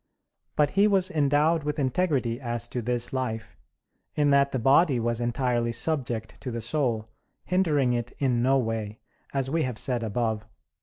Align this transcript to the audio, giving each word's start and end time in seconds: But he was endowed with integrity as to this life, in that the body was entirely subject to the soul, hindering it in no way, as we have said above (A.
But 0.55 0.71
he 0.71 0.87
was 0.87 1.11
endowed 1.11 1.63
with 1.63 1.77
integrity 1.77 2.39
as 2.41 2.67
to 2.69 2.81
this 2.81 3.13
life, 3.13 3.55
in 4.15 4.31
that 4.31 4.51
the 4.51 4.57
body 4.57 4.99
was 4.99 5.21
entirely 5.21 5.71
subject 5.71 6.41
to 6.41 6.49
the 6.49 6.59
soul, 6.59 7.11
hindering 7.45 7.93
it 7.93 8.11
in 8.17 8.41
no 8.41 8.57
way, 8.57 8.99
as 9.31 9.51
we 9.51 9.61
have 9.61 9.77
said 9.77 10.01
above 10.01 10.41
(A. 10.41 10.45